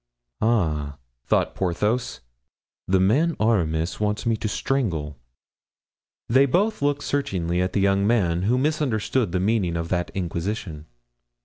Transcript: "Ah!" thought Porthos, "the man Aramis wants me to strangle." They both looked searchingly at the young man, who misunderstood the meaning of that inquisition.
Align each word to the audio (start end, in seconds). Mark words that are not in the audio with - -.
"Ah!" 0.41 0.97
thought 1.27 1.53
Porthos, 1.53 2.21
"the 2.87 2.99
man 2.99 3.35
Aramis 3.39 3.99
wants 3.99 4.25
me 4.25 4.35
to 4.37 4.47
strangle." 4.47 5.19
They 6.27 6.47
both 6.47 6.81
looked 6.81 7.03
searchingly 7.03 7.61
at 7.61 7.73
the 7.73 7.81
young 7.81 8.07
man, 8.07 8.41
who 8.41 8.57
misunderstood 8.57 9.31
the 9.31 9.39
meaning 9.39 9.77
of 9.77 9.89
that 9.89 10.09
inquisition. 10.15 10.87